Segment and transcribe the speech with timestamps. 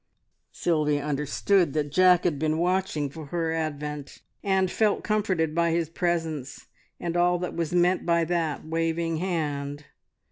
[0.51, 5.89] Sylvia understood that Jack had been watching for her advent, and felt comforted by his
[5.91, 6.65] presence,
[6.99, 9.85] and all that was meant by that waving hand.